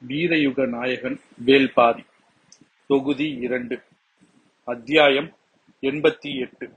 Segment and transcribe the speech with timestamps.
[0.00, 2.04] வீரயுக நாயகன் வேல்பாரி
[2.86, 3.82] தொகுதி இரண்டு.
[4.64, 5.36] அத்தியாயம்
[5.80, 6.70] எண்பத்தி எட்டு.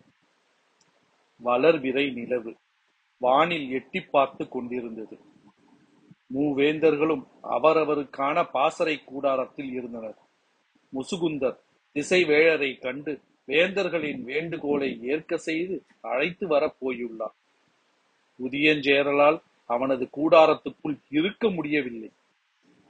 [1.45, 2.55] வளர்விரை நிலவு.
[3.17, 5.19] வானில் எட்டிப் பார்த்துக் கொண்டிருந்தது.
[6.33, 10.17] மூவேந்தர்களும் அவரவருக்கான பாசறை கூடாரத்தில் இருந்தனர்.
[10.93, 11.57] முசுகுந்தர்
[11.93, 17.35] திசைவேழரை கண்டு வேந்தர்களின் வேண்டுகோளை ஏற்க செய்து அழைத்து வரப் போயுள்ளார்.
[18.43, 22.11] உதியஞ்சேரலால் அவனது கூடாரத்துக்குள் இருக்க முடியவில்லை.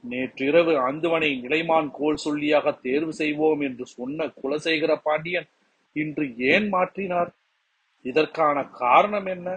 [0.04, 5.48] நேற்றிரவு அந்துவனை நிலைமான் கோல் சொல்லியாக தேர்வு செய்வோம் என்று சொன்ன குலசேகர பாண்டியன்
[5.96, 7.30] இன்று ஏன் மாற்றினார்?
[8.04, 9.48] இதற்கான காரணம் என்ன?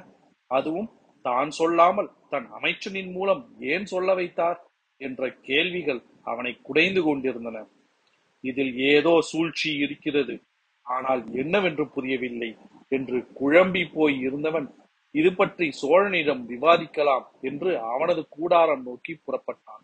[0.51, 0.89] அதுவும்
[1.25, 4.59] தான் சொல்லாமல் தன் அமைச்சனின் மூலம் ஏன் சொல்ல வைத்தார்?
[5.01, 7.57] என்ற கேள்விகள் அவனை குடைந்து கொண்டிருந்தன.
[8.43, 10.35] இதில் ஏதோ சூழ்ச்சி இருக்கிறது.
[10.85, 12.49] ஆனால் என்னவென்று புரியவில்லை
[12.91, 14.67] என்று குழம்பி போய் இருந்தவன்
[15.15, 19.83] இது பற்றி சோழனிடம் விவாதிக்கலாம் என்று அவனது கூடாரம் நோக்கி புறப்பட்டான்.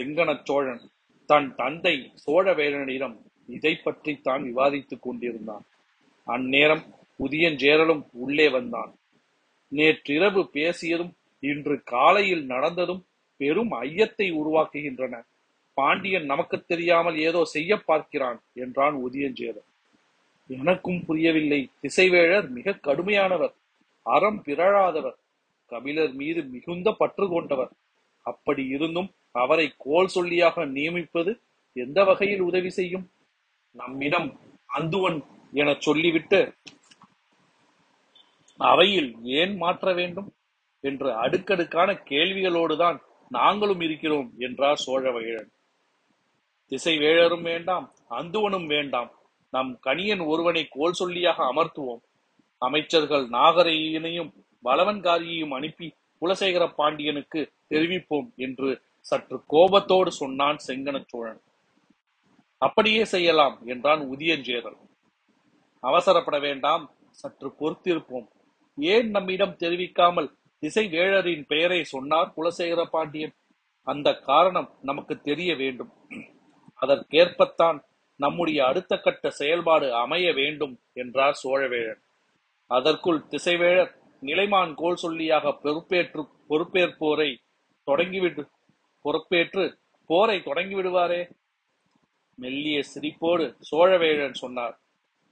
[0.00, 0.84] செங்கணச் சோழன்
[1.28, 3.16] தன் தந்தை சோழவேலனிடம்
[3.48, 5.64] இதை பற்றி தான் விவாதித்துக் கொண்டிருந்தான்.
[6.26, 6.84] அந்நேரம்
[7.20, 8.92] உதியஞ்சேரலும் உள்ளே வந்தான்.
[9.72, 13.02] நேற்றிரவு பேசியதும் இன்று காலையில் நடந்ததும்
[13.36, 15.14] பெரும் ஐயத்தை உருவாக்குகின்றன.
[15.74, 19.68] பாண்டியன் நமக்கு தெரியாமல் ஏதோ செய்ய பார்க்கிறான் என்றான் உதியஞ்சேரல்
[20.46, 21.60] எனக்கும் புரியவில்லை.
[21.82, 23.54] திசைவேழர் மிக கடுமையானவர்
[24.02, 25.18] அறம் பிறழாதவர்
[25.66, 27.72] கபிலர் மீது மிகுந்த பற்று கொண்டவர்.
[28.26, 31.32] அப்படி இருந்தும் அவரை கோல் சொல்லியாக நியமிப்பது
[31.76, 33.06] எந்த வகையில் உதவி செய்யும்?
[33.76, 34.28] நம்மிடம்
[34.78, 35.18] அந்துவன்
[35.52, 36.40] என சொல்லிவிட்டு
[38.60, 40.28] அவையில் ஏன் மாற்ற வேண்டும்
[40.84, 45.50] என்று அடுக்கடுக்கான கேள்விகளோடுதான் நாங்களும் இருக்கிறோம் என்றார் சோழவேழன்
[46.72, 49.10] திசைவேழரும் வேண்டாம் அந்துவனும் வேண்டாம்.
[49.52, 52.02] நம் கணியன் ஒருவனை கோல் சொல்லியாக அமர்த்துவோம்.
[52.62, 54.30] அமைச்சர்கள் நாகரையினையும்
[54.64, 55.88] பலவன்காரியையும் அனுப்பி
[56.22, 58.70] குலசேகர பாண்டியனுக்கு தெரிவிப்போம் என்று
[59.06, 61.40] சற்று கோபத்தோடு சொன்னான் செங்கன சோழன்.
[62.62, 64.78] அப்படியே செய்யலாம் என்றான் உதியஞ்சேரல்
[65.82, 66.84] அவசரப்பட வேண்டாம்
[67.20, 68.28] சற்று பொறுத்திருப்போம்.
[68.78, 70.28] ஏன் நம்மிடம் தெரிவிக்காமல்
[70.62, 73.34] திசை வேழரின் பெயரை சொன்னார் குலசேகர பாண்டியன்
[73.86, 75.92] அந்த காரணம் நமக்கு தெரிய வேண்டும்.
[76.80, 77.78] அதற்கேற்பத்தான்
[78.20, 82.00] நம்முடைய அடுத்த கட்ட செயல்பாடு அமைய வேண்டும் என்றார் சோழவேழன்.
[82.70, 87.30] அதற்குள் திசைவேழர் நிலைமான் கோல் சொல்லியாக பொறுப்பேற்று பொறுப்பேற்போரை
[87.88, 88.42] தொடங்கிவிட்டு
[89.02, 91.30] பொறுப்பேற்று போரை தொடங்கி விடுவாரே?
[92.34, 94.80] மெல்லிய சிரிப்போடு சோழவேழன் சொன்னார்.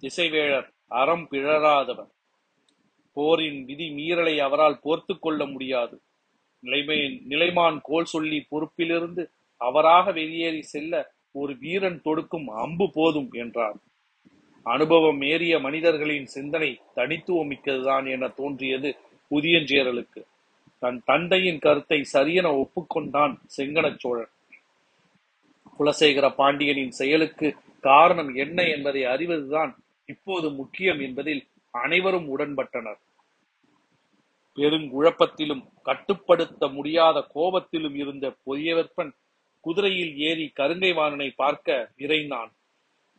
[0.00, 2.10] திசைவேழர் அறம் பிழறாதவர்
[3.12, 6.00] போரின் விதி மீறலை அவரால் போர்த்து கொள்ள முடியாது.
[6.60, 13.76] நிலைமை நிலைமான் கோல் சொல்லி பொறுப்பிலிருந்து அவராக வெளியேறி செல்ல ஒரு வீரன் தொடுக்கும் அம்பு போதும் என்றார்.
[14.62, 18.96] அனுபவம் ஏறிய மனிதர்களின் சிந்தனை தனித்துவமிக்கதுதான் என தோன்றியது
[19.30, 20.22] புதியஞ்சேரலுக்கு.
[20.78, 24.30] தன் தந்தையின் கருத்தை சரியென ஒப்புக்கொண்டான் செங்கனச் சோழன்.
[25.78, 33.00] குலசேகர பாண்டியனின் செயலுக்கு காரணம் என்ன என்பதை அறிவதுதான் இப்போது முக்கியம் என்பதில் அனைவரும் உடன்பட்டனர்.
[34.56, 39.10] பெருங்குழப்பத்திலும் கட்டுப்படுத்த முடியாத கோபத்திலும் இருந்த பொய்யவற்பன்
[39.60, 42.50] குதிரையில் ஏறி கருங்கை வாணனை பார்க்க விரைந்தான்.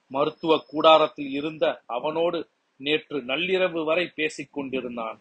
[0.07, 5.19] மருத்துவ கூடாரத்தில் இருந்த அவனோடு நேற்று நள்ளிரவு வரை பேசிக் கொண்டிருந்தான்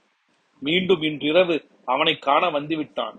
[0.59, 3.17] மீண்டும் இன்றிரவு அவனை காண வந்துவிட்டான்.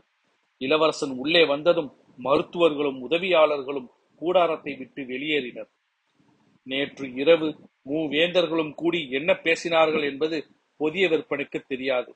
[0.57, 1.91] இளவரசன் உள்ளே வந்ததும்
[2.23, 3.89] மருத்துவர்களும் உதவியாளர்களும்
[4.21, 5.69] கூடாரத்தை விட்டு வெளியேறினர்.
[6.63, 7.47] நேற்று இரவு
[7.89, 10.45] மூவேந்தர்களும் கூடி என்ன பேசினார்கள் என்பது
[10.75, 12.15] புதிய விற்பனைக்கு தெரியாது.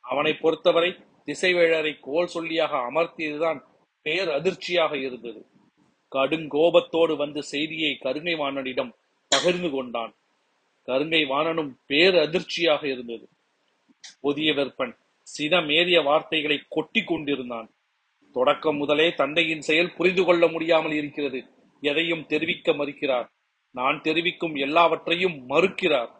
[0.00, 0.90] அவனை பொறுத்தவரை
[1.26, 3.60] திசைவேழரை கோல் சொல்லியாக அமர்த்தியதுதான்
[4.02, 5.40] பேர் அதிர்ச்சியாக இருந்தது.
[6.12, 8.92] கடுங்கோபத்தோடு வந்து செய்தியை கருங்கை வாணனிடம்
[9.28, 10.12] பகிர்ந்து கொண்டான்.
[10.88, 13.28] கருங்கை வாணனும் பேர் அதிர்ச்சியாக இருந்தது.
[14.20, 17.70] புதிய வெப்பன் சினமேறிய வார்த்தைகளை கொட்டி கொண்டிருந்தான்.
[18.32, 21.44] தொடக்கம் முதலே தந்தையின் செயல் புரிந்து கொள்ள முடியாமல் இருக்கிறது.
[21.80, 23.32] எதையும் தெரிவிக்க மறுக்கிறார்.
[23.70, 26.12] நான் தெரிவிக்கும் எல்லாவற்றையும் மறுக்கிறார்.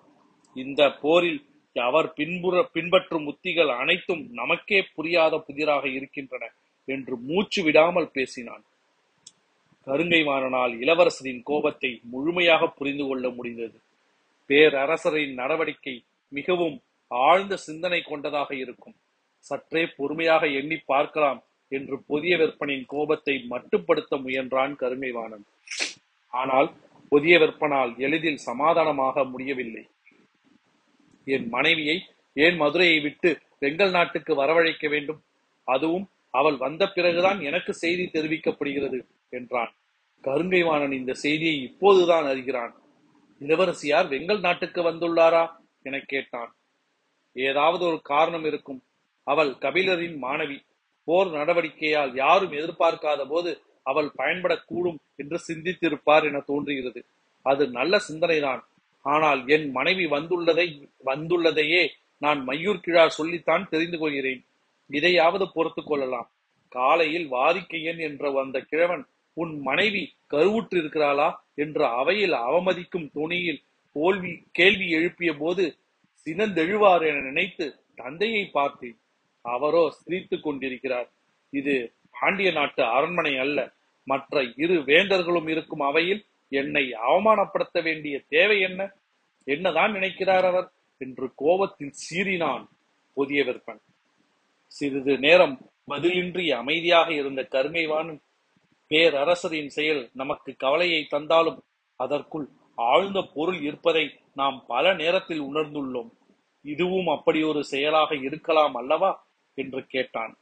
[0.55, 6.53] இந்த போரில் அவர் பின்புற பின்பற்றும் உத்திகள் அனைத்தும் நமக்கே புரியாத புதிராக இருக்கின்றன
[6.85, 8.65] என்று மூச்சு விடாமல் பேசினான்.
[9.87, 13.81] கருங்கை மாறனால் இளவரசரின் கோபத்தை முழுமையாக புரிந்து கொள்ள முடிந்தது.
[14.47, 18.95] பேரரசரின் நடவடிக்கை மிகவும் ஆழ்ந்த சிந்தனை கொண்டதாக இருக்கும்.
[19.39, 25.45] சற்றே பொறுமையாக எண்ணி பார்க்கலாம் என்று புதிய விற்பனின் கோபத்தை மட்டுப்படுத்த முயன்றான் கருங்கைவாணன்
[26.33, 26.75] ஆனால்
[27.09, 29.85] புதிய விற்பனால் எளிதில் சமாதானமாக முடியவில்லை.
[31.25, 31.97] என் மனைவியை
[32.33, 35.21] ஏன் மதுரையை விட்டு வெங்கல் நாட்டுக்கு வரவழைக்க வேண்டும்?
[35.65, 38.99] அதுவும் அவள் வந்த பிறகுதான் எனக்கு செய்தி தெரிவிக்கப்படுகிறது
[39.29, 39.73] என்றான்.
[40.25, 42.75] கருங்கைவாணன் இந்த செய்தியை இப்போதுதான் அறிகிறான்.
[43.41, 45.45] இளவரசியார் வெங்கல் நாட்டுக்கு வந்துள்ளாரா?
[45.83, 46.55] என கேட்டான்.
[47.37, 48.83] ஏதாவது ஒரு காரணம் இருக்கும்.
[49.27, 50.59] அவள் கபிலரின் மாணவி.
[51.05, 57.05] போர் நடவடிக்கையால் யாரும் எதிர்பார்க்காத போது அவள் பயன்படக்கூடும் என்று சிந்தித்திருப்பார் என தோன்றுகிறது.
[57.43, 58.63] அது நல்ல சிந்தனைதான்.
[59.03, 60.67] ஆனால் என் மனைவி வந்துள்ளதை
[61.05, 61.89] வந்துள்ளதையே
[62.19, 64.45] நான் மையூர் கிழார் சொல்லித்தான் தெரிந்து கொள்கிறேன்.
[64.91, 66.31] இதையாவது பொறுத்து கொள்ளலாம்.
[66.69, 73.63] காலையில் வாரிக்கையன் என்ற அந்த கிழவன் உன் மனைவி கருவுற்று இருக்கிறாளா என்று அவையில் அவமதிக்கும் துணியில்
[73.93, 75.65] தோல்வி கேள்வி எழுப்பிய போது
[76.27, 78.97] சினந்தெழுவார் என நினைத்து தந்தையை பார்த்து
[79.43, 81.11] அவரோ சிரித்துக் கொண்டிருக்கிறார்.
[81.51, 83.73] இது பாண்டிய நாட்டு அரண்மனை அல்ல.
[84.05, 88.93] மற்ற இரு வேந்தர்களும் இருக்கும் அவையில் என்னை அவமானப்படுத்த வேண்டிய தேவை என்ன?
[89.45, 90.71] என்னதான் நினைக்கிறார் அவர்?
[90.99, 92.65] என்று கோபத்தில் சீறினான்
[93.15, 93.81] புதிய விற்பன்
[94.67, 98.21] சிறிது நேரம் பதிலின்றி அமைதியாக இருந்த கருங்கைவாணன்
[98.89, 101.63] பேரரசரின் செயல் நமக்கு கவலையை தந்தாலும்
[101.97, 106.11] அதற்குள் ஆழ்ந்த பொருள் இருப்பதை நாம் பல நேரத்தில் உணர்ந்துள்ளோம்.
[106.67, 109.11] இதுவும் அப்படி ஒரு செயலாக இருக்கலாம் அல்லவா?
[109.59, 110.33] என்று கேட்டான்.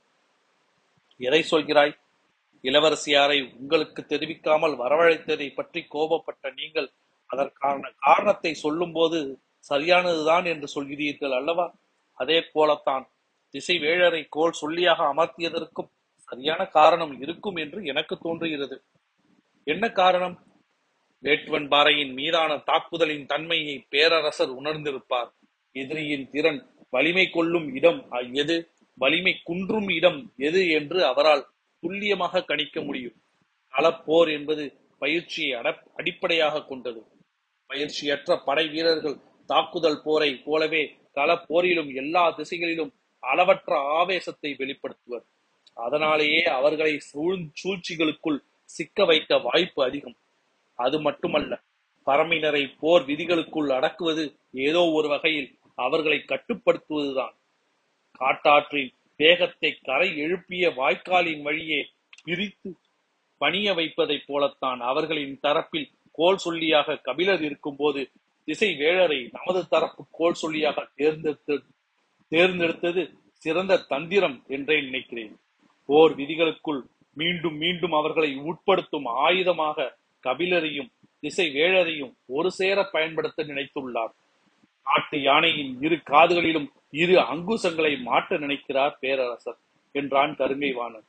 [1.21, 1.95] எதை சொல்கிறாய்?
[2.63, 6.89] இளவரசியாரை உங்களுக்கு தெரிவிக்காமல் வரவழைத்ததை பற்றி கோபப்பட்ட நீங்கள்
[7.31, 9.19] அதற்கான காரணத்தை சொல்லும்போது
[9.69, 11.67] சரியானதுதான் என்று சொல்கிறீர்கள் அல்லவா?
[12.19, 13.05] அதே போலத்தான்
[13.55, 15.91] திசை வேழரை கோல் சொல்லியாக அமர்த்தியதற்கும்
[16.29, 18.77] சரியான காரணம் இருக்கும் என்று எனக்கு தோன்றுகிறது.
[19.67, 20.37] என்ன காரணம்?
[21.23, 25.31] வேட்டுவன் பாறையின் மீதான தாக்குதலின் தன்மையை பேரரசர் உணர்ந்திருப்பார்.
[25.77, 26.61] எதிரியின் திறன்
[26.91, 28.01] வலிமை கொள்ளும் இடம்
[28.43, 28.57] எது?
[28.99, 31.43] வலிமை குன்றும் இடம் எது என்று அவரால்
[31.83, 33.17] துல்லியமாக கணிக்க முடியும்.
[33.75, 34.65] களப்போர் என்பது
[35.03, 37.01] பயிற்சியை அடிப்படையாக கொண்டது.
[37.71, 39.17] பயிற்சியற்ற படை வீரர்கள்
[39.51, 40.83] தாக்குதல் போரை போலவே
[41.15, 42.93] களப்போரிலும் எல்லா திசைகளிலும்
[43.23, 45.25] அளவற்ற ஆவேசத்தை வெளிப்படுத்துவர்.
[45.77, 46.95] அதனாலேயே அவர்களை
[47.61, 48.39] சூழ்ச்சிகளுக்குள்
[48.71, 50.17] சிக்க வைக்க வாய்ப்பு அதிகம்.
[50.79, 51.53] அது மட்டுமல்ல
[52.07, 54.25] பரம்பினரை போர் விதிகளுக்குள் அடக்குவது
[54.69, 57.35] ஏதோ ஒரு வகையில் அவர்களை கட்டுப்படுத்துவதுதான்.
[58.21, 61.81] காட்டாற்றின் வேகத்தை கரை எழுப்பிய வாய்க்காலின் வழியே
[62.25, 62.71] பிரித்து
[63.41, 68.11] பணிய வைப்பதைப் போலத்தான் அவர்களின் தரப்பில் கோல் சொல்லியாக கபிலர் இருக்கும்போது
[68.45, 71.63] திசை வேழரை நமது தரப்பு கோல் சொல்லியாக தேர்ந்தெடுத்து
[72.31, 73.03] தேர்ந்தெடுத்தது
[73.35, 75.35] சிறந்த தந்திரம் என்றே நினைக்கிறேன்.
[75.89, 76.83] போர் விதிகளுக்குள்
[77.13, 79.89] மீண்டும் மீண்டும் அவர்களை உட்படுத்தும் ஆயுதமாக
[80.23, 84.15] கபிலரையும் திசை வேழரையும் ஒரு சேர பயன்படுத்த நினைத்துள்ளார்.
[84.87, 89.59] நாட்டு யானையின் இரு காதுகளிலும் இரு அங்குசங்களை மாட்ட நினைக்கிறார் பேரரசர்
[89.93, 91.07] என்றான் கருங்கைவாணன்.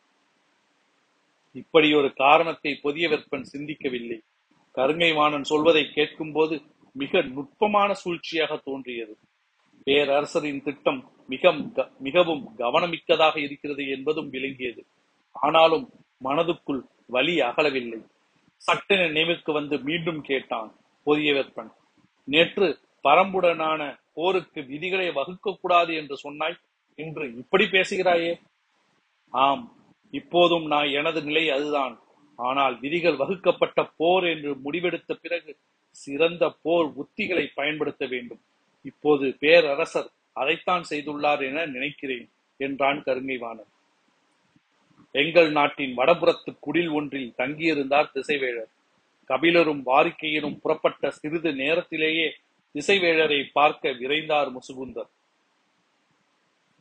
[1.51, 4.17] இப்படி ஒரு காரணத்தை புதிய சிந்திக்கவில்லை.
[4.75, 6.55] கருங்கைவாணன் சொல்வதை கேட்கும்போது
[6.95, 9.13] மிக நுட்பமான சூழ்ச்சியாக தோன்றியது.
[9.87, 11.51] பேரரசரின் திட்டம் மிக
[11.99, 14.81] மிகவும் கவனமிக்கதாக இருக்கிறது என்பதும் விளங்கியது.
[15.35, 15.85] ஆனாலும்
[16.23, 17.99] மனதுக்குள் வலி அகலவில்லை.
[18.61, 20.69] சட்டென நினைவுக்கு வந்து மீண்டும் கேட்டான்
[21.07, 21.71] பொதிய வெப்பன்
[22.27, 22.67] நேற்று
[23.07, 23.81] பரம்புடனான
[24.13, 26.57] போருக்கு விதிகளை வகுக்க கூடாது என்று சொன்னாய்.
[26.99, 28.31] இன்று இப்படி பேசுகிறாயே?
[29.33, 29.63] ஆம்
[30.13, 31.95] இப்போதும் நான் எனது நிலை அதுதான்.
[32.39, 35.51] ஆனால் விதிகள் வகுக்கப்பட்ட போர் என்று முடிவெடுத்த பிறகு
[35.95, 38.41] சிறந்த போர் உத்திகளை பயன்படுத்த வேண்டும்.
[38.81, 42.27] இப்போது பேரரசர் அதைத்தான் செய்துள்ளார் என நினைக்கிறேன்
[42.59, 43.71] என்றான் கருங்கைவாணன்.
[45.15, 48.71] எங்கள் நாட்டின் வடபுறத்து குடில் ஒன்றில் தங்கியிருந்தார் திசைவேழர்.
[49.29, 52.27] கபிலரும் வாரிக்கையரும் புறப்பட்ட சிறிது நேரத்திலேயே
[52.75, 55.09] திசைவேழரை பார்க்க விரைந்தார் முசுகுந்தர்.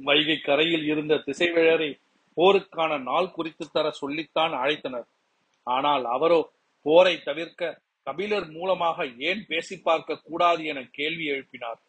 [0.00, 1.90] வைகை கரையில் இருந்த திசைவேழரை
[2.36, 5.06] போருக்கான நாள் குறித்து தர சொல்லித்தான் அழைத்தனர்.
[5.66, 6.40] ஆனால் அவரோ
[6.86, 11.80] போரை தவிர்க்க கபிலர் மூலமாக ஏன் பேசி பார்க்க கூடாது என கேள்வி எழுப்பினார்.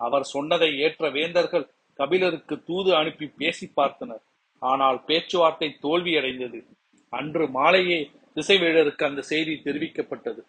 [0.00, 1.66] அவர் சொன்னதை ஏற்ற வேந்தர்கள்
[1.98, 4.22] கபிலருக்கு தூது அனுப்பி பேசி பார்த்தனர்.
[4.62, 6.60] ஆனால் பேச்சுவார்த்தை தோல்வியடைந்தது.
[7.12, 8.00] அன்று மாலையே
[8.36, 10.42] திசைவேழருக்கு அந்த செய்தி தெரிவிக்கப்பட்டது.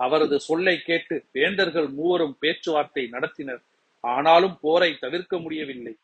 [0.00, 3.62] அவரது சொல்லை கேட்டு வேந்தர்கள் மூவரும் பேச்சுவார்த்தை நடத்தினர்.
[4.04, 5.94] ஆனாலும் போரை தவிர்க்க முடியவில்லை.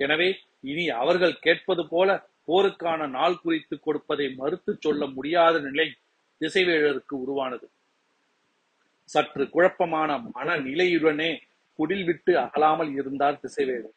[0.00, 0.28] எனவே
[0.70, 2.08] இனி அவர்கள் கேட்பது போல
[2.48, 5.86] போருக்கான நாள் குறித்து கொடுப்பதை மறுத்து சொல்ல முடியாத நிலை
[6.40, 7.66] திசைவேழருக்கு உருவானது.
[9.08, 11.30] சற்று குழப்பமான மனநிலையுடனே
[11.78, 13.96] குடில் விட்டு அகலாமல் இருந்தார் திசைவேழர்.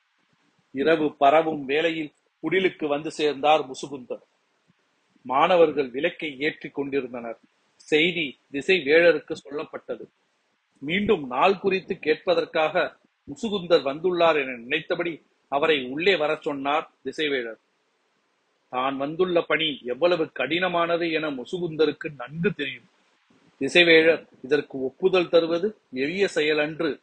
[0.75, 4.23] இரவு பரவும் வேளையில் குடிலுக்கு வந்து சேர்ந்தார் முசுகுந்தர்.
[5.25, 7.39] மாணவர்கள் விளக்கை ஏற்றி கொண்டிருந்தனர்.
[7.85, 10.05] செய்தி திசை வேழருக்கு சொல்லப்பட்டது.
[10.79, 17.61] மீண்டும் நாள் குறித்து கேட்பதற்காக முசுகுந்தர் வந்துள்ளார் என நினைத்தபடி அவரை உள்ளே வரச் சொன்னார் திசைவேழர்
[18.69, 22.87] தான் வந்துள்ள பணி எவ்வளவு கடினமானது என முசுகுந்தருக்கு நன்கு தெரியும்.
[23.59, 26.99] திசைவேழர் இதற்கு ஒப்புதல் தருவது எளிய செயலன்று.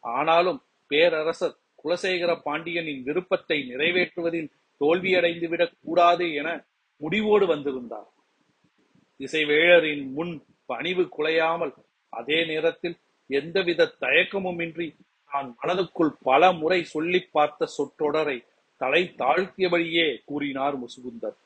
[0.00, 4.50] ஆனாலும் பேரரசர் குலசேகர பாண்டியனின் விருப்பத்தை நிறைவேற்றுவதில்
[4.80, 6.64] தோல்வியடைந்துவிடக் கூடாது என
[6.96, 8.08] முடிவோடு வந்திருந்தார்.
[9.20, 10.34] இசைவேழரின் முன்
[10.66, 11.72] பணிவு குலையாமல்
[12.12, 12.96] அதே நேரத்தில்
[13.30, 14.86] எந்தவித தயக்கமுமின்றி
[15.30, 18.36] தான் மனதுக்குள் பல முறை சொல்லி பார்த்த சொற்றொடரை
[18.80, 21.36] தலை தாழ்த்தியபடியே கூறினார் முசுகுந்தர்.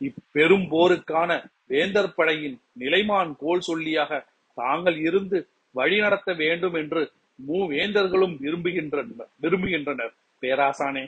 [0.00, 1.30] இப்பெரும் போருக்கான
[1.66, 4.12] வேந்தர் படையின் நிலைமான் கோல் சொல்லியாக
[4.58, 5.38] தாங்கள் இருந்து
[5.74, 7.02] வழி நடத்த வேண்டும் என்று
[7.38, 10.12] மூவேந்தர்களும் விரும்புகின்றனர் விரும்புகின்றனர்.
[10.42, 11.04] பேராசானே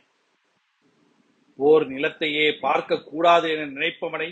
[1.59, 4.29] ஓர் நிலத்தையே பார்க்க கூடாது என நினைப்பவனை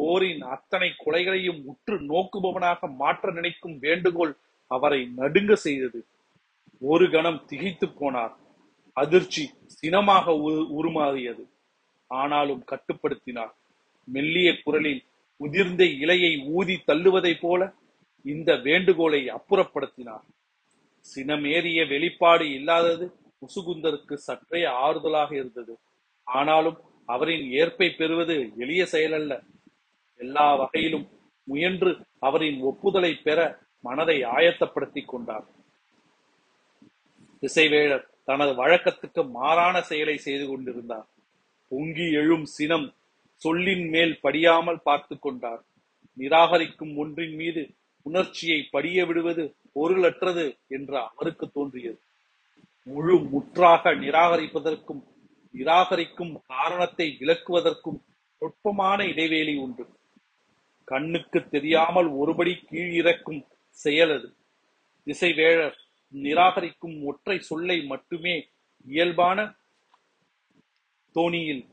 [0.00, 6.06] போரின் அத்தனை கொலைகளையும் உற்று நோக்குபவனாக மாற்ற நினைக்கும் வேண்டுகோள் அவரை நடுங்க செய்தது.
[6.80, 8.34] ஒரு கணம் திகைத்து போனார்.
[8.92, 10.32] அதிர்ச்சி சினமாக
[10.80, 11.44] உருமாறியது.
[12.06, 13.52] ஆனாலும் கட்டுப்படுத்தினார்.
[14.04, 15.04] மெல்லிய குரலில்
[15.40, 17.72] உதிர்ந்த இலையை ஊதி தள்ளுவதைப் போல
[18.22, 20.26] இந்த வேண்டுகோளை அப்புறப்படுத்தினார்.
[21.14, 25.78] சினமேறிய வெளிப்பாடு இல்லாதது முசுகுந்தருக்கு சற்றே ஆறுதலாக இருந்தது.
[26.24, 29.58] ஆனாலும் அவரின் ஏற்பை பெறுவது எளிய செயலல்ல.
[30.20, 31.06] எல்லா வகையிலும்
[31.48, 33.38] முயன்று அவரின் ஒப்புதலை பெற
[33.84, 35.46] மனதை ஆயத்தப்படுத்திக் கொண்டார்.
[37.42, 41.06] திசைவேழர் தனது வழக்கத்துக்கு மாறான செயலை செய்து கொண்டிருந்தார்.
[41.72, 42.86] பொங்கி எழும் சினம்
[43.42, 45.62] சொல்லின் மேல் படியாமல் பார்த்து கொண்டார்.
[46.18, 47.62] நிராகரிக்கும் ஒன்றின் மீது
[48.06, 51.98] உணர்ச்சியை படிய விடுவது பொருளற்றது என்று அவருக்கு தோன்றியது.
[52.86, 55.02] முழு முற்றாக நிராகரிப்பதற்கும்
[55.54, 57.98] நிராகரிக்கும் காரணத்தை விளக்குவதற்கும்
[58.42, 59.84] நுட்பமான இடைவேளி உண்டு
[60.92, 63.42] கண்ணுக்கு தெரியாமல் ஒருபடி கீழிறக்கும்
[63.84, 64.28] செயல் அது.
[65.06, 65.76] திசைவேழர்
[66.14, 68.34] நிராகரிக்கும் ஒற்றை சொல்லை மட்டுமே
[68.86, 69.38] இயல்பான
[71.16, 71.64] தோணியில்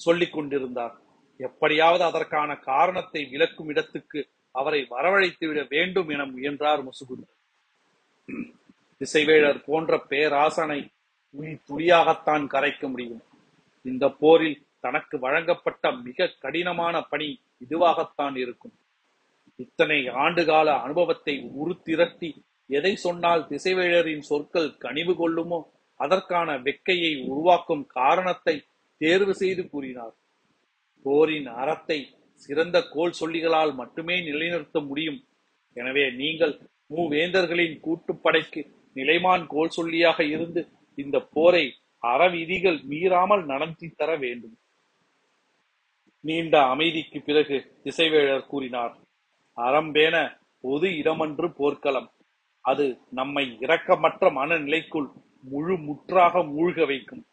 [0.00, 0.94] சொல்லிக் கொண்டிருந்தார்.
[1.40, 4.20] எப்படியாவது அதற்கான காரணத்தை விளக்கும் இடத்துக்கு
[4.54, 7.34] அவரை வரவழைத்து விட வேண்டும் என முயன்றார் முசுகுந்தர்
[9.00, 10.80] திசைவேழர் போன்ற பேராசனை
[11.34, 13.22] துளி துளியாகத்தான் கரைக்க முடியும்.
[13.84, 17.28] இந்த போரில் தனக்கு வழங்கப்பட்ட மிக கடினமான பணி
[17.64, 18.74] இதுவாகத்தான் இருக்கும்.
[19.56, 22.30] இத்தனை ஆண்டுகால அனுபவத்தை உருத்திரட்டி
[22.70, 25.60] எதை சொன்னால் திசைவேழரின் சொற்கள் கனிவு கொள்ளுமோ?
[26.00, 28.54] அதற்கான வெக்கையை உருவாக்கும் காரணத்தை
[29.00, 30.14] தேர்வு செய்து கூறினார்.
[31.04, 31.98] போரின் அறத்தை
[32.42, 35.20] சிறந்த கோல் சொல்லிகளால் மட்டுமே நிலைநிறுத்த முடியும்.
[35.76, 36.54] எனவே நீங்கள்
[36.94, 38.60] மூவேந்தர்களின் கூட்டுப்படைக்கு
[38.96, 40.60] நிலைமான் கோல் சொல்லியாக இருந்து
[40.98, 41.64] இந்த போரை
[42.02, 44.56] அறவிதிகள் மீறாமல் நடத்தி தர வேண்டும்.
[46.20, 48.94] நீண்ட அமைதிக்கு பிறகு திசைவேழர் கூறினார்
[49.56, 50.16] அறம்பேன
[50.60, 52.10] பொது இடமன்று போர்க்களம்.
[52.60, 55.08] அது நம்மை இரக்கமற்ற மனநிலைக்குள்
[55.42, 57.26] முழு முற்றாக மூழ்க வைக்கும்.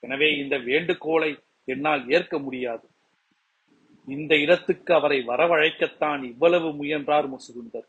[0.00, 2.86] எனவே இந்த வேண்டுகோளை என்னால் ஏற்க முடியாது.
[4.08, 7.86] இந்த இடத்துக்கு அவரை வரவழைக்கத்தான் இவ்வளவு முயன்றார் முசுகுந்தர்.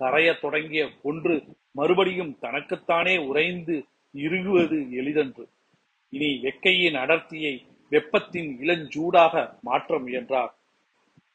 [0.00, 1.34] கரையத் தொடங்கிய ஒன்று
[1.70, 3.84] மறுபடியும் தனக்குத்தானே உறைந்து
[4.14, 5.48] இறுகுவது எளிதன்று.
[6.08, 7.54] இனி வெக்கையின் அடர்த்தியை
[7.94, 10.52] வெப்பத்தின் இளஞ்சூடாக மாற்ற முயன்றார்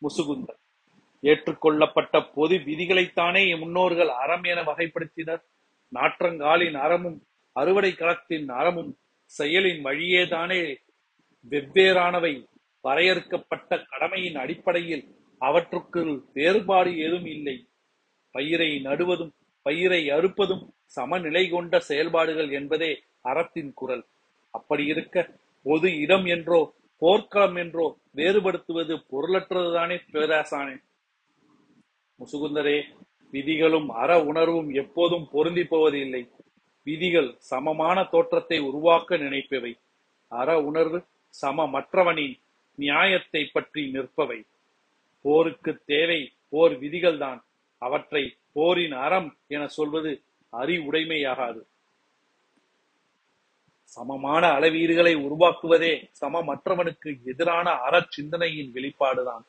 [0.03, 0.59] முசுகுந்தர்
[1.23, 5.41] ஏற்றுக்கொள்ளப்பட்ட பொது விதிகளைத்தானே முன்னோர்கள் அறம் என வகைப்படுத்தினர்.
[5.91, 7.17] நாற்றங்காலின் அறமும்
[7.55, 8.91] அறுவடை களத்தின் அறமும்
[9.37, 10.61] செயலின் வழியேதானே
[11.51, 12.33] வெவ்வேறானவை.
[12.85, 15.03] வரையறுக்கப்பட்ட கடமையின் அடிப்படையில்
[15.41, 17.57] அவற்றுக்குள் வேறுபாடு ஏதும் இல்லை.
[18.35, 19.33] பயிரை நடுவதும்
[19.65, 20.63] பயிரை அறுப்பதும்
[20.95, 22.91] சமநிலை கொண்ட செயல்பாடுகள் என்பதே
[23.29, 24.05] அறத்தின் குரல்.
[24.53, 25.17] அப்படி இருக்க
[25.69, 26.59] பொது இடம் என்றோ
[27.01, 27.85] போர்க்களம் என்றோ
[28.17, 30.75] வேறுபடுத்துவது பொருளற்றதுதானே பேராசானே.
[32.19, 32.77] முசுகுந்தரே
[33.33, 36.21] விதிகளும் அற உணர்வும் எப்போதும் பொருந்தி போவதில்லை
[36.87, 39.73] விதிகள் சமமான தோற்றத்தை உருவாக்க நினைப்பவை.
[40.31, 40.99] அற உணர்வு
[41.33, 42.35] சமமற்றவனின்
[42.77, 44.39] நியாயத்தை பற்றி நிற்பவை.
[45.25, 46.19] போருக்கு தேவை
[46.51, 47.39] போர் விதிகள்தான்.
[47.81, 48.23] அவற்றை
[48.57, 50.11] போரின் அறம் என சொல்வது
[50.53, 51.61] அறிவுடைமையாகாது.
[53.93, 59.43] சமமான அளவீடுகளை உருவாக்குவதே சமமற்றவனுக்கு எதிரான அறச்சிந்தனையின் வெளிப்பாடுதான்.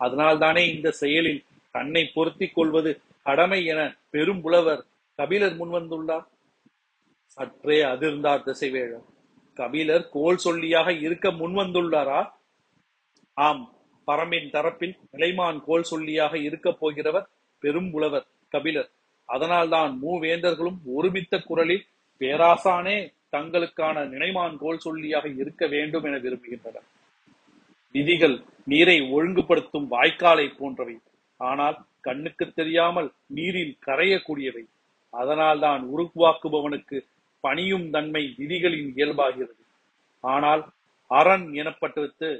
[0.00, 3.80] அதனால்தானே இந்த செயலில் தன்னை பொருத்திக் கொள்வது கடமை என
[4.10, 4.82] பெரும் புலவர்
[5.18, 6.26] கபிலர் முன்வந்துள்ளார்
[7.26, 9.06] சற்றே அதிர்ந்தார் திசைவேழர்.
[9.54, 12.20] கபிலர் கோல் சொல்லியாக இருக்க முன்வந்துள்ளாரா
[13.34, 13.64] ஆம்
[14.06, 17.26] பரம்பின் தரப்பில் நிலைமான் கோல் சொல்லியாக இருக்கப் போகிறவர்
[17.62, 18.90] பெரும் புலவர் கபிலர்.
[19.28, 21.86] அதனால்தான் மூவேந்தர்களும் ஒருமித்த குரலில்
[22.20, 22.96] பேராசானே
[23.32, 26.88] தங்களுக்கான நினைமான் கோல் சொல்லியாக இருக்க வேண்டும் என விரும்புகின்றனர்
[27.94, 30.96] விதிகள் நீரை ஒழுங்குபடுத்தும் வாய்க்காலை போன்றவை.
[31.40, 34.64] ஆனால் கண்ணுக்கு தெரியாமல் நீரில் கரையக்கூடியவை.
[35.10, 36.98] அதனால் தான் உருவாக்குபவனுக்கு
[37.40, 39.62] பணியும் தன்மை விதிகளின் இயல்பாகிறது.
[40.20, 40.62] ஆனால்
[41.10, 42.30] அரண் எனப்பட்டது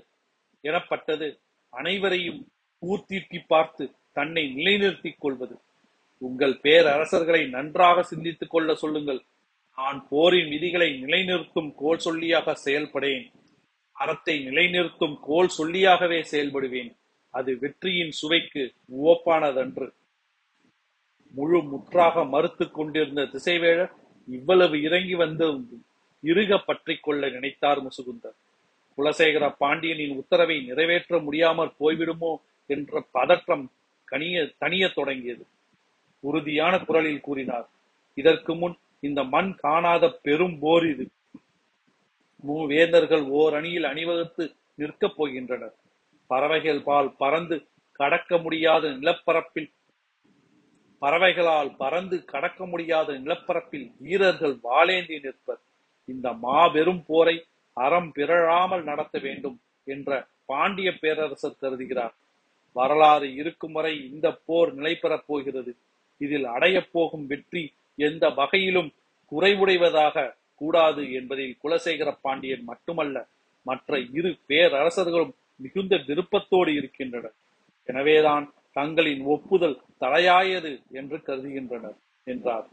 [0.61, 1.29] எனப்பட்டது
[1.73, 2.41] அனைவரையும்
[2.83, 5.55] பூர்த்திட்டி பார்த்து தன்னை நிலைநிறுத்திக் கொள்வது.
[6.19, 9.21] உங்கள் பேரரசர்களை நன்றாக சிந்தித்துக் கொள்ள சொல்லுங்கள்.
[9.77, 13.33] நான் போரின் விதிகளை நிலைநிறுத்தும் கோல் சொல்லியாக செயல்படேன்.
[13.93, 16.97] அறத்தை நிலைநிறுத்தும் கோல் சொல்லியாகவே செயல்படுவேன்.
[17.31, 19.93] அது வெற்றியின் சுவைக்கு உவப்பானதன்று.
[21.31, 23.93] முழு முற்றாக மறுத்துக் கொண்டிருந்த திசைவேழர்
[24.27, 25.63] இவ்வளவு இறங்கி வந்து
[26.23, 28.37] இறுக பற்றி கொள்ள நினைத்தார் முசுகுந்தர்.
[28.97, 32.37] குலசேகர பாண்டியனின் உத்தரவை நிறைவேற்ற முடியாமற் போய்விடுமோ
[32.67, 33.71] என்ற பதற்றம்
[34.11, 35.47] கனிய தனியத் தொடங்கியது.
[36.21, 37.69] உறுதியான குரலில் கூறினார்
[38.15, 41.11] இதற்கு முன் இந்த மண் காணாத பெரும் போர் இது.
[42.47, 44.45] மூவேந்தர்கள் ஓர் அணியில் அணிவகுத்து
[44.75, 45.75] நிற்கப் போகின்றனர்.
[46.27, 47.57] பறவைகள் பால் பறந்து
[47.93, 49.71] கடக்க முடியாத நிலப்பரப்பில்
[51.01, 55.63] பறவைகளால் பறந்து கடக்க முடியாத நிலப்பரப்பில் வீரர்கள் வாளேந்தி நிற்பர்.
[56.05, 62.15] இந்த மாபெரும் போரை அறம் பிறழாமல் நடத்த வேண்டும் என்ற பாண்டிய பேரரசர் கருதுகிறார்.
[62.73, 65.77] வரலாறு இருக்கும் வரை இந்த போர் நிலை பெறப் போகிறது.
[66.19, 67.73] இதில் அடையப் போகும் வெற்றி
[68.09, 68.91] எந்த வகையிலும்
[69.33, 70.25] குறைவுடைவதாக
[70.61, 73.17] கூடாது என்பதில் குலசேகர பாண்டியன் மட்டுமல்ல
[73.67, 75.33] மற்ற இரு பேரரசர்களும்
[75.65, 77.37] மிகுந்த விருப்பத்தோடு இருக்கின்றனர்.
[77.89, 78.45] எனவேதான்
[78.79, 82.67] தங்களின் ஒப்புதல் தலையாயது என்று கருதுகின்றனர் என்றார்.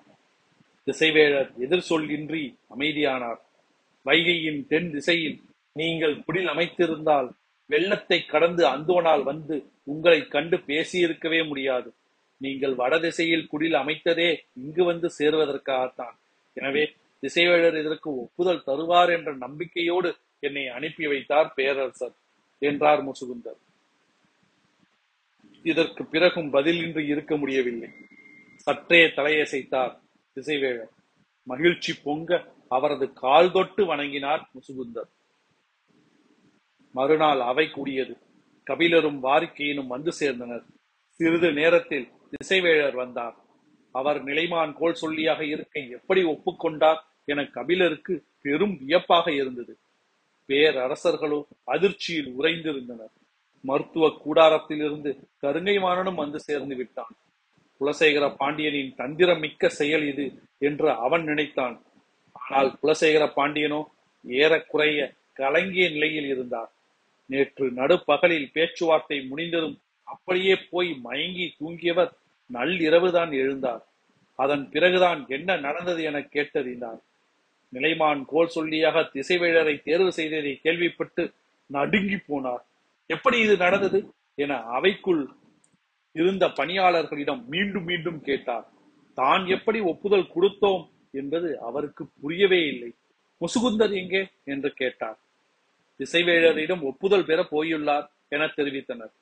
[0.88, 2.44] திசைவேழர் எதிர் சொல்லின்றி
[2.76, 3.40] அமைதியானார்.
[4.06, 5.38] வைகையின் தென் திசையில்
[5.76, 7.30] நீங்கள் குடில் அமைத்திருந்தால்
[7.70, 11.90] வெள்ளத்தை கடந்து அந்தோனால் வந்து உங்களை கண்டு பேசியிருக்கவே முடியாது.
[12.42, 14.30] நீங்கள் வடதிசையில் குடில் அமைத்ததே
[14.64, 16.16] இங்கு வந்து சேருவதற்காகத்தான்.
[16.58, 16.84] எனவே
[17.24, 22.16] திசைவேழர் இதற்கு ஒப்புதல் தருவார் என்ற நம்பிக்கையோடு என்னை அனுப்பி வைத்தார் பேரரசர்
[22.62, 23.60] என்றார் முசுகுந்தர்.
[25.66, 27.90] இதற்கு பிறகும் பதிலின்றி இருக்க முடியவில்லை.
[28.68, 29.94] சற்றே தலையசைத்தார்
[30.38, 30.94] திசைவேழர்
[31.48, 35.10] மகிழ்ச்சி பொங்க அவரது கால் தொட்டு வணங்கினார் முசுகுந்தர்.
[36.96, 38.14] மறுநாள் அவை கூடியது.
[38.68, 40.66] கபிலரும் வாரிக்கையினும் வந்து சேர்ந்தனர்.
[41.20, 43.36] சிறிது நேரத்தில் திசைவேழர் வந்தார்.
[43.92, 47.00] அவர் நிலைமான் கோல் சொல்லியாக இருக்க எப்படி ஒப்புக்கொண்டார்?
[47.26, 49.74] என கபிலருக்கு பெரும் வியப்பாக இருந்தது.
[50.50, 53.12] பேரரசர்களோ அதிர்ச்சியில் உறைந்திருந்தனர்.
[53.64, 57.14] மருத்துவ கூடாரத்திலிருந்து கருங்கைமானனும் வந்து சேர்ந்து விட்டான்.
[57.82, 60.26] குலசேகர பாண்டியனின் தந்திரம் மிக்க செயல் இது
[60.58, 61.76] என்று அவன் நினைத்தான்.
[62.34, 63.82] ஆனால் குலசேகர பாண்டியனோ
[64.26, 65.00] ஏறக்குறைய
[65.34, 66.72] கலங்கிய நிலையில் இருந்தார்.
[67.26, 69.78] நேற்று நடுப்பகலில் பேச்சுவார்த்தை முடிந்ததும்
[70.10, 72.12] அப்படியே போய் மயங்கி தூங்கியவர்
[72.54, 73.82] நள்ளிரவுதான் எழுந்தார்.
[74.36, 77.00] அதன் பிறகுதான் என்ன நடந்தது என கேட்டறிந்தார்.
[77.74, 81.32] நிலைமான் கோல் சொல்லியாக திசைவேழரை தேர்வு செய்ததை கேள்விப்பட்டு
[81.66, 82.64] நடுங்கி போனார்.
[83.08, 84.00] எப்படி இது நடந்தது
[84.36, 85.26] என அவைக்குள்
[86.12, 88.68] இருந்த பணியாளர்களிடம் மீண்டும் மீண்டும் கேட்டார்.
[89.14, 92.92] தான் எப்படி ஒப்புதல் கொடுத்தோம் என்பது அவருக்கு புரியவே இல்லை.
[93.42, 94.28] முசுகுந்தர் எங்கே?
[94.44, 95.20] என்று கேட்டார்.
[96.00, 99.14] திசைவேழரிடம் ஒப்புதல் பெற போயுள்ளார் என தெரிவித்தனர்.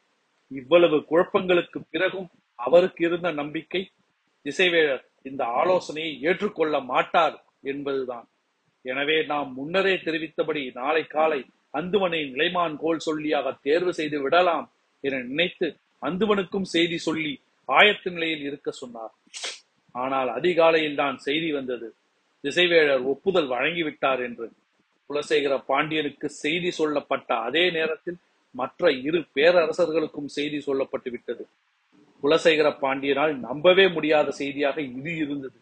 [0.51, 2.29] இவ்வளவு குழப்பங்களுக்கு பிறகும்
[2.59, 3.81] அவருக்கு இருந்த நம்பிக்கை
[4.45, 7.37] திசைவேழர் இந்த ஆலோசனையை ஏற்றுக்கொள்ள மாட்டார்
[7.71, 8.27] என்பதுதான்.
[8.85, 11.39] எனவே நாம் முன்னரே தெரிவித்தபடி நாளை காலை
[11.73, 14.67] அந்துவனை நிலைமான் கோல் சொல்லியாக தேர்வு செய்து விடலாம்
[15.03, 15.67] என நினைத்து
[16.07, 17.33] அந்துவனுக்கும் செய்தி சொல்லி
[17.69, 19.13] ஆயத்த நிலையில் இருக்க சொன்னார்.
[19.95, 21.87] ஆனால் அதிகாலையில் தான் செய்தி வந்தது.
[22.43, 24.47] திசைவேழர் ஒப்புதல் வழங்கிவிட்டார் என்று.
[25.09, 28.17] குலசேகர பாண்டியனுக்கு செய்தி சொல்லப்பட்ட அதே நேரத்தில்
[28.55, 31.43] மற்ற இரு பேரரசர்களுக்கும் செய்தி சொல்லப்பட்டு விட்டது.
[32.23, 35.57] குலசேகர பாண்டியனால் நம்பவே முடியாத செய்தியாக இது இருந்தது.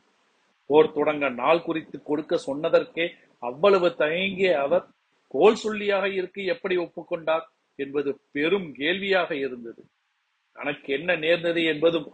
[0.69, 3.05] போர் தொடங்க நாள் குறித்து கொடுக்க சொன்னதற்கே
[3.43, 4.85] அவ்வளவு தயங்கிய அவர்
[5.33, 7.45] கோல் சொல்லியாக இருக்க எப்படி ஒப்புக்கொண்டார்?
[7.79, 9.81] என்பது பெரும் கேள்வியாக இருந்தது.
[10.55, 12.07] தனக்கு என்ன நேர்ந்தது என்பதும்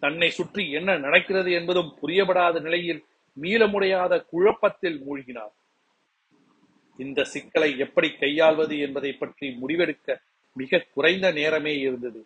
[0.00, 3.00] தன்னை சுற்றி என்ன நடக்கிறது என்பதும் புரியப்படாத நிலையில்
[3.36, 5.52] மீள முடியாத குழப்பத்தில் மூழ்கினார்.
[6.98, 10.16] இந்த சிக்கலை எப்படி கையாள்வது என்பதை பற்றி முடிவெடுக்க
[10.56, 12.20] மிக குறைந்த நேரமே இருந்தது.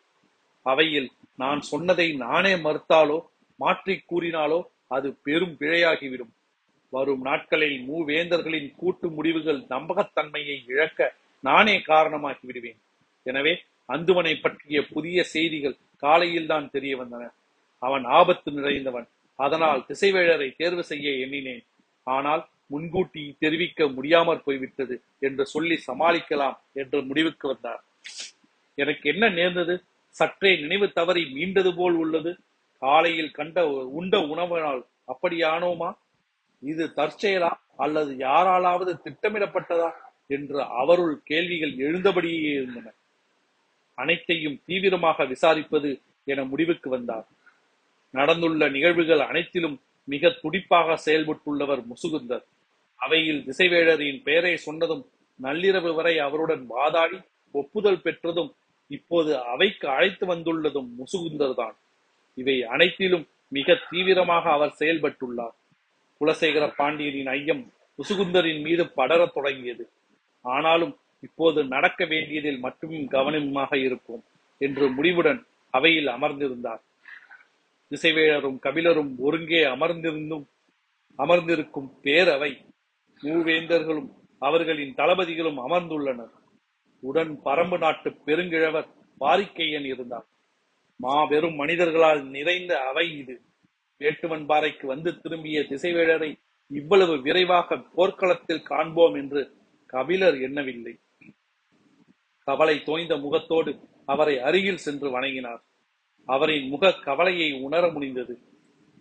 [0.67, 1.09] அவையில்
[1.43, 3.19] நான் சொன்னதை நானே மறுத்தாலோ
[3.61, 4.61] மாற்றி கூறினாலோ
[4.97, 6.33] அது பெரும் பிழையாகிவிடும்.
[6.93, 11.01] வரும் நாட்களில் மூவேந்தர்களின் கூட்டு முடிவுகள் நம்பகத்தன்மையை இழக்க
[11.45, 12.81] நானே காரணமாகி விடுவேன்.
[13.27, 13.53] எனவே
[13.89, 17.23] அந்துவனை பற்றிய புதிய செய்திகள் காலையில் தான் தெரிய வந்தன.
[17.83, 19.07] அவன் ஆபத்து நிறைந்தவன்.
[19.39, 21.65] அதனால் திசைவேழரை தேர்வு செய்ய எண்ணினேன்.
[22.07, 27.83] ஆனால் முன்கூட்டி தெரிவிக்க முடியாமற் போய்விட்டது என்று சொல்லி சமாளிக்கலாம் என்ற முடிவுக்கு வந்தார்.
[28.75, 29.75] எனக்கு என்ன நேர்ந்தது?
[30.21, 32.33] சற்றே நினைவு தவறி மீண்டது போல் உள்ளது.
[32.83, 33.59] காலையில் கண்ட
[33.99, 34.83] உண்ட உணவினால்
[35.13, 35.91] அப்படியானோமா?
[36.63, 39.91] இது தற்செயலா அல்லது யாராலாவது திட்டமிடப்பட்டதா?
[40.27, 42.89] என்று அவருள் கேள்விகள் எழுந்தபடியே இருந்தன.
[43.99, 45.91] அனைத்தையும் தீவிரமாக விசாரிப்பது
[46.25, 47.27] என முடிவுக்கு வந்தார்.
[48.15, 52.45] நடந்துள்ள நிகழ்வுகள் அனைத்திலும் மிக துடிப்பாக செயல்பட்டுள்ளவர் முசுகுந்தர்.
[53.03, 55.05] அவையில் திசைவேழரின் பெயரை சொன்னதும்
[55.41, 57.19] நள்ளிரவு வரை அவருடன் வாதாடி
[57.55, 58.51] ஒப்புதல் பெற்றதும்
[58.91, 61.77] இப்போது அவைக்கு அழைத்து வந்துள்ளதும் முசுகுந்தர் தான்
[62.38, 65.55] இவை அனைத்திலும் மிக தீவிரமாக அவர் செயல்பட்டுள்ளார்.
[66.21, 67.62] குலசேகர பாண்டியனின் ஐயம்
[67.99, 69.85] முசுகுந்தரின் மீது படரத் தொடங்கியது.
[70.45, 74.23] ஆனாலும் இப்போது நடக்க வேண்டியதில் மட்டும் கவனமாக இருப்போம்
[74.61, 75.41] என்று முடிவுடன்
[75.75, 76.83] அவையில் அமர்ந்திருந்தார்.
[77.91, 80.45] திசைவேழரும் கபிலரும் ஒருங்கே அமர்ந்திருந்தும்
[81.19, 82.53] அமர்ந்திருக்கும் பேரவை
[83.23, 86.33] மூவேந்தர்களும் அவர்களின் தளபதிகளும் அமர்ந்துள்ளனர்.
[87.01, 88.89] உடன் பரம்பு நாட்டு பெருங்கிழவர்
[89.21, 90.27] பாரிக்கையன் இருந்தார்
[90.97, 93.41] மாபெரும் மனிதர்களால் நிறைந்த அவை இது.
[93.99, 96.31] வேட்டுவன் பாறைக்கு வந்து திரும்பிய திசைவேழரை
[96.71, 99.57] இவ்வளவு விரைவாக போர்க்களத்தில் காண்போம் என்று
[99.87, 101.01] கபிலர் எண்ணவில்லை.
[102.45, 105.63] கவலை தோய்ந்த முகத்தோடு அவரை அருகில் சென்று வணங்கினார்.
[106.25, 108.39] அவரின் முக கவலையை உணர முடிந்தது.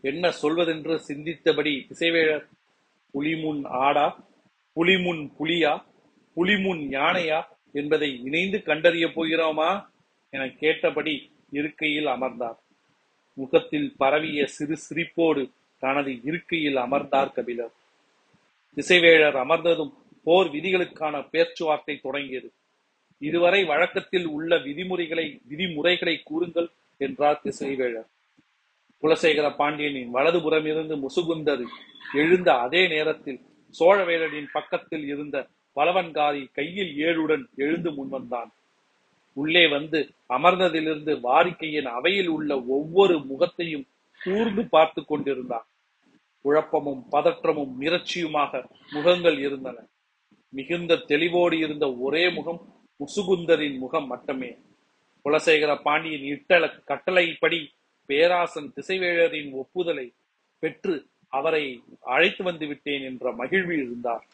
[0.02, 2.46] என்ன சொல்வதென்று சிந்தித்தபடி திசைவேழர்
[3.13, 4.08] புலிமுன் ஆடா
[4.76, 5.74] புலிமுன் புலியா
[6.38, 7.39] புலிமுன் யானையா
[7.71, 9.69] என்பதை இணைந்து கண்டறிய போகிறோமா
[10.30, 12.60] என கேட்டபடி இருக்கையில் அமர்ந்தார்.
[13.34, 17.74] முகத்தில் பரவிய சிறு சிரிப்போடு தனது இருக்கையில் அமர்ந்தார் கபிலர்.
[18.78, 19.93] திசைவேழர் அமர்ந்ததும்
[20.24, 22.50] போர் விதிகளுக்கான பேச்சுவார்த்தை தொடங்கியது.
[23.17, 28.10] இதுவரை வழக்கத்தில் உள்ள விதிமுறைகளை விதிமுறைகளை கூறுங்கள் என்றார் திசைவேழர்.
[29.02, 31.64] குலசேகர பாண்டியனின் வலதுபுறம் இருந்து முசுகுந்தர்
[32.14, 33.40] எழுந்த அதே நேரத்தில்
[33.80, 38.50] சோழவேலனின் பக்கத்தில் இருந்த பலவன்காரி கையில் ஏழுடன் எழுந்து முன்வந்தான்.
[39.34, 43.88] உள்ளே வந்து அமர்ந்ததிலிருந்து வாரிக்கையின் அவையில் உள்ள ஒவ்வொரு முகத்தையும்
[44.22, 45.68] கூர்ந்து பார்த்து கொண்டிருந்தான்.
[46.42, 49.78] குழப்பமும் பதற்றமும் மிரட்சியுமாக முகங்கள் இருந்தன.
[50.50, 52.62] மிகுந்த தெளிவோடு இருந்த ஒரே முகம்
[53.00, 54.58] முசுகுந்தரின் முகம் மட்டுமே.
[55.26, 57.72] குலசேகர பாண்டியன் இட்டள கட்டளைப்படி
[58.12, 60.08] பேராசன் திசைவேழரின் ஒப்புதலை
[60.63, 60.95] பெற்று
[61.34, 61.63] அவரை
[62.13, 64.26] அழைத்து வந்து விட்டேன் என்ற மகிழ்வில் இருந்தார்.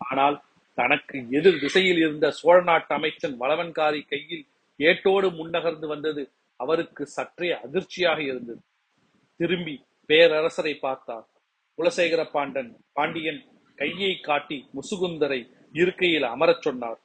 [0.00, 0.36] ஆனால்
[0.78, 4.44] தனக்கு எதிர் திசையில் இருந்த சோழ நாட்டு அமைச்சன் வளவன்காரி கையில்
[4.80, 6.22] ஏட்டோடு முன்னகர்ந்து வந்தது
[6.60, 8.60] அவருக்கு சற்றே அதிர்ச்சியாக இருந்தது.
[9.40, 9.74] திரும்பி
[10.10, 11.26] பேரரசரை பார்த்தார்.
[11.78, 13.42] குலசேகர பாண்டன் பாண்டியன்
[13.78, 15.40] கையை காட்டி முசுகுந்தரை
[15.80, 17.00] இருக்கையில் அமரச் சொன்னார்.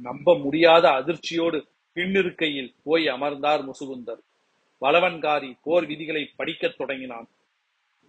[0.00, 1.58] நம்ப முடியாத அதிர்ச்சியோடு
[1.96, 4.22] பின்னிருக்கையில் போய் அமர்ந்தார் முசுகுந்தர்.
[4.80, 7.28] வளவன்காரி போர் விதிகளை படிக்கத் தொடங்கினான்.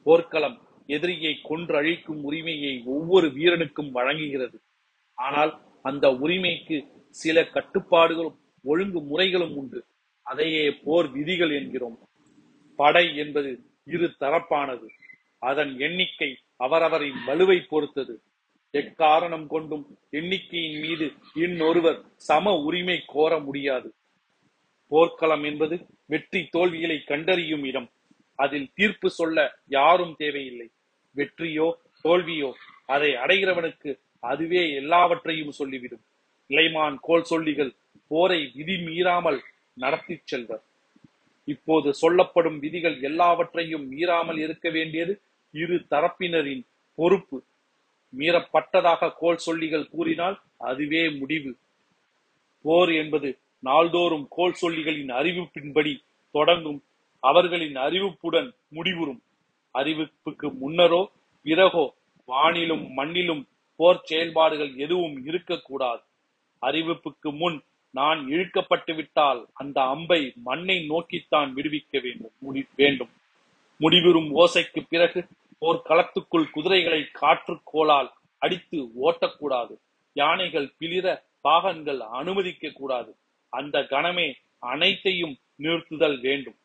[0.03, 4.61] போர்க்களம் எதிரியை கொன்றழிக்கும் உரிமையை ஒவ்வொரு வீரனுக்கும் வழங்குகிறது.
[5.13, 9.85] ஆனால் அந்த உரிமைக்கு சில கட்டுப்பாடுகளும் ஒழுங்கு முறைகளும் உண்டு.
[10.21, 11.99] அதையே போர் விதிகள் என்கிறோம்.
[12.75, 14.87] படை என்பது இரு தரப்பானது.
[15.39, 18.21] அதன் எண்ணிக்கை அவரவரின் வலுவை பொறுத்தது.
[18.73, 23.93] எக்காரணம் கொண்டும் எண்ணிக்கையின் மீது இன்னொருவர் சம உரிமை கோர முடியாது.
[24.91, 27.89] போர்க்களம் என்பது வெற்றி தோல்விகளை கண்டறியும் இடம்.
[28.39, 29.37] அதில் தீர்ப்பு சொல்ல
[29.77, 30.67] யாரும் தேவையில்லை.
[31.15, 31.67] வெற்றியோ
[32.05, 32.49] தோல்வியோ
[32.85, 36.03] அதை அடைகிறவனுக்கு அதுவே எல்லாவற்றையும் சொல்லிவிடும்.
[36.49, 37.71] இளைமான் கோல் சொல்லிகள்
[38.11, 39.39] போரை விதி மீறாமல்
[39.73, 40.63] நடத்திச் செல்வர்.
[41.47, 45.13] இப்போது சொல்லப்படும் விதிகள் எல்லாவற்றையும் மீறாமல் இருக்க வேண்டியது
[45.53, 46.63] இரு தரப்பினரின்
[46.97, 47.37] பொறுப்பு.
[48.13, 50.37] மீறப்பட்டதாக கோல் சொல்லிகள் கூறினால்
[50.69, 51.51] அதுவே முடிவு.
[52.65, 55.99] போர் என்பது நாள்தோறும் கோல் சொல்லிகளின் அறிவிப்பின்படி
[56.31, 56.83] தொடங்கும்
[57.19, 59.21] அவர்களின் அறிவிப்புடன் முடிவுறும்.
[59.73, 61.11] அறிவிப்புக்கு முன்னரோ
[61.43, 61.93] பிறகோ
[62.27, 63.43] வானிலும் மண்ணிலும்
[63.75, 66.01] போர் செயல்பாடுகள் எதுவும் இருக்கக்கூடாது.
[66.61, 72.31] அறிவிப்புக்கு முன் நான் இழுக்கப்பட்டு விட்டால் அந்த அம்பை மண்ணை நோக்கித்தான் விடுவிக்க வேண்டும்.
[72.37, 73.09] முடி வேண்டும்.
[73.77, 75.27] முடிவிறும் ஓசைக்கு பிறகு
[75.61, 79.77] போர்க்களத்துக்குள் குதிரைகளை காற்று கோலால் அடித்து ஓட்டக்கூடாது.
[80.13, 83.15] யானைகள் பிளிர பாகன்கள் அனுமதிக்க கூடாது
[83.49, 84.27] அந்த கணமே
[84.71, 86.57] அனைத்தையும் நிறுத்துதல் வேண்டும்.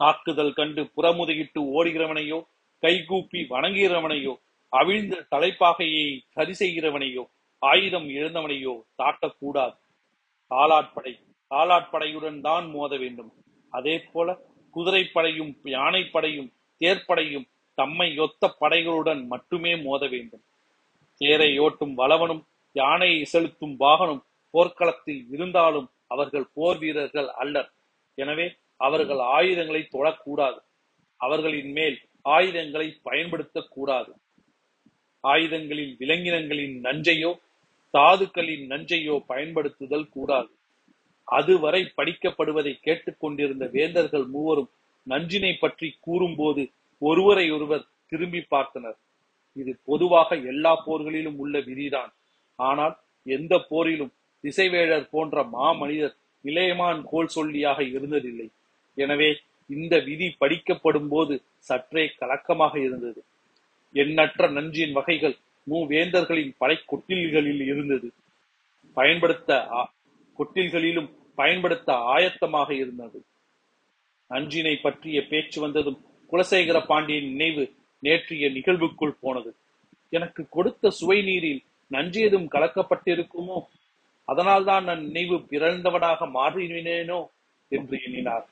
[0.00, 2.38] தாக்குதல் கண்டு புறமுதுகிட்டு ஓடுகிறவனையோ
[2.82, 4.34] கைகூப்பி வணங்குகிறவனையோ
[4.72, 7.24] அவிழ்ந்த தலைப்பாகையை சரி செய்கிறவனையோ
[7.62, 9.76] ஆயுதம் இழந்தவனையோ தாக்கக்கூடாது.
[10.50, 11.12] காலாட்படை
[11.50, 13.30] காலாட்படையுடன் தான் மோத வேண்டும்.
[13.72, 14.28] அதே போல
[14.76, 16.50] குதிரைப்படையும் யானைப்படையும்
[16.80, 17.46] தேர்ப்படையும்
[17.78, 20.44] தம்மை ஒத்த படைகளுடன் மட்டுமே மோத வேண்டும்.
[21.20, 22.42] தேரை ஓட்டும் வளவனும்
[22.76, 24.22] யானையை செலுத்தும் வாகனம்
[24.54, 27.70] போர்க்களத்தில் இருந்தாலும் அவர்கள் போர் வீரர்கள் அல்லர்.
[28.18, 28.46] எனவே
[28.86, 30.60] அவர்கள் ஆயுதங்களை தொடக்கூடாது.
[31.20, 31.96] அவர்களின் மேல்
[32.34, 34.12] ஆயுதங்களை பயன்படுத்தக்கூடாது.
[35.24, 37.30] ஆயுதங்களின் ஆயுதங்களில் விலங்கினங்களின் நஞ்சையோ
[37.94, 40.50] தாதுக்களின் நஞ்சையோ பயன்படுத்துதல் கூடாது.
[41.28, 44.70] அதுவரை படிக்கப்படுவதை கேட்டுக்கொண்டிருந்த வேந்தர்கள் மூவரும்
[45.06, 46.62] நஞ்சினை பற்றி கூறும்போது
[47.02, 48.98] ஒருவரை ஒருவர் திரும்பி பார்த்தனர்.
[49.56, 52.12] இது பொதுவாக எல்லா போர்களிலும் உள்ள விதிதான்.
[52.58, 52.94] ஆனால்
[53.26, 54.12] எந்த போரிலும்
[54.44, 58.48] திசைவேழர் போன்ற மாமனிதர் இளையமான் கோல் சொல்லியாக இருந்ததில்லை.
[58.98, 59.30] எனவே
[59.70, 61.34] இந்த விதி படிக்கப்படும் போது
[61.68, 63.20] சற்றே கலக்கமாக இருந்தது.
[63.94, 68.08] எண்ணற்ற நஞ்சின் வகைகள் மூவேந்தர்களின் படை கொட்டில்களில் இருந்தது.
[68.96, 69.50] பயன்படுத்த
[70.38, 73.18] கொட்டில்களிலும் பயன்படுத்த ஆயத்தமாக இருந்தது.
[74.30, 75.98] நஞ்சினை பற்றிய பேச்சு வந்ததும்
[76.32, 77.64] குலசேகர பாண்டியன் நினைவு
[78.02, 79.50] நேற்றைய நிகழ்வுக்குள் போனது.
[80.12, 83.58] எனக்கு கொடுத்த சுவை நீரில் நஞ்சியதும் கலக்கப்பட்டிருக்குமோ
[84.24, 87.26] அதனால் அதனால்தான் நான் நினைவு பிறந்தவனாக மாறினேனோ
[87.68, 88.46] என்று எண்ணினார்.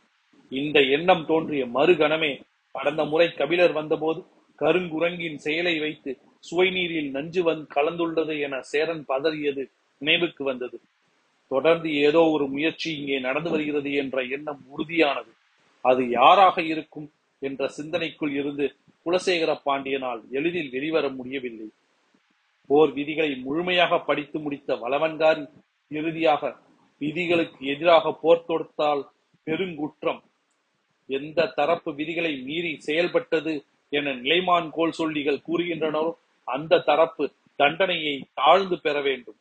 [0.49, 4.25] இந்த எண்ணம் தோன்றிய மறுகணமே கடந்த முறை கபிலர் வந்தபோது
[4.59, 10.81] கருங்குரங்கின் செயலை வைத்து சுவை நீரில் நஞ்சு வந்து கலந்துள்ளது என சேரன் பதறியது நினைவுக்கு வந்தது.
[11.49, 15.33] தொடர்ந்து ஏதோ ஒரு முயற்சி இங்கே நடந்து வருகிறது என்ற எண்ணம் உறுதியானது.
[15.81, 21.69] அது யாராக இருக்கும் என்ற சிந்தனைக்குள் இருந்து குலசேகர பாண்டியனால் எளிதில் வெளிவர முடியவில்லை.
[22.67, 25.45] போர் விதிகளை முழுமையாக படித்து முடித்த வளவன்காரி
[25.89, 26.57] இறுதியாக
[27.01, 29.03] விதிகளுக்கு எதிராக போர் தொடுத்தால்
[29.47, 30.23] பெருங்குற்றம்.
[31.07, 36.13] எந்த தரப்பு விதிகளை மீறி செயல்பட்டது என நிலைமான் கோல் சொல்லிகள் கூறுகின்றனரோ
[36.49, 37.25] அந்த தரப்பு
[37.57, 39.39] தண்டனையை தாழ்ந்து பெற வேண்டும்.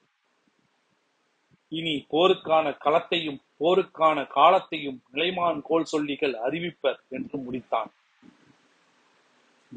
[1.67, 7.91] இனி போருக்கான களத்தையும் போருக்கான காலத்தையும் நிலைமான் கோல் சொல்லிகள் அறிவிப்பர் என்று முடித்தான்.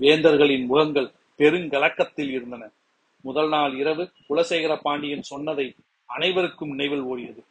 [0.01, 2.71] வேந்தர்களின் முகங்கள் பெருங்கலக்கத்தில் இருந்தன.
[3.25, 5.67] முதல் நாள் இரவு குலசேகர பாண்டியன் சொன்னதை
[6.09, 7.43] அனைவருக்கும் நினைவில் ஓடியது.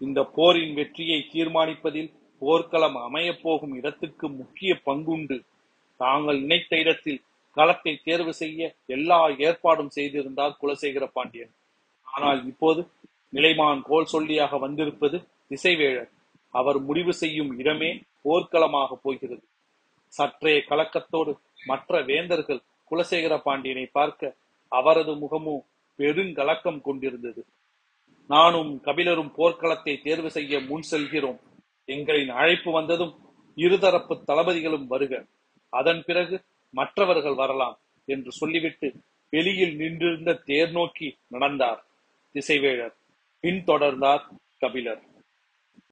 [0.00, 2.10] இந்த போரின் வெற்றியை தீர்மானிப்பதில்
[2.42, 5.36] போர்க்களம் அமையப் போகும் இடத்துக்கு முக்கிய பங்குண்டு.
[6.00, 7.20] தாங்கள் நினைத்த இடத்தில்
[7.56, 11.52] களத்தை தேர்வு செய்ய எல்லா ஏற்பாடும் செய்திருந்தார் குலசேகர பாண்டியன்.
[12.06, 12.80] ஆனால் இப்போது
[13.32, 15.16] நிலைமான் கோல் சொல்லியாக வந்திருப்பது
[15.50, 16.10] திசைவேழர்.
[16.54, 17.90] அவர் முடிவு செய்யும் இடமே
[18.22, 19.44] போர்க்களமாக போகிறது.
[20.12, 21.32] சற்றே கலக்கத்தோடு
[21.66, 24.36] மற்ற வேந்தர்கள் குலசேகர பாண்டியனை பார்க்க
[24.68, 25.64] அவரது முகமும்
[25.98, 27.46] பெருங்கலக்கம் கொண்டிருந்தது.
[28.26, 31.40] நானும் கபிலரும் போர்க்களத்தை தேர்வு செய்ய முன் செல்கிறோம்.
[31.86, 33.14] எங்களின் அழைப்பு வந்ததும்
[33.56, 35.24] இருதரப்பு தளபதிகளும் வருக.
[35.68, 38.94] அதன் பிறகு மற்றவர்கள் வரலாம் என்று சொல்லிவிட்டு
[39.30, 41.84] வெளியில் நின்றிருந்த தேர் நோக்கி நடந்தார்.
[42.34, 42.94] திசைவேழர்
[43.42, 44.22] பின்தொடர்ந்தார்
[44.58, 45.02] கபிலர்.